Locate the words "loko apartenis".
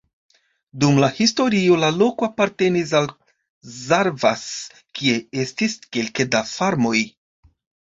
1.97-2.95